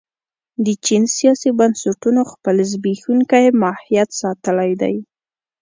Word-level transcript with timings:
د 0.65 0.67
چین 0.85 1.03
سیاسي 1.17 1.49
بنسټونو 1.59 2.21
خپل 2.31 2.55
زبېښونکی 2.71 3.45
ماهیت 3.61 4.09
ساتلی 4.21 4.71
دی. 4.81 4.95